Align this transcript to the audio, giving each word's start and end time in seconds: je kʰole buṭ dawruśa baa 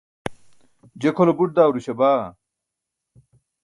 je 0.99 1.09
kʰole 1.15 1.31
buṭ 1.37 1.49
dawruśa 1.55 1.93
baa 1.99 2.23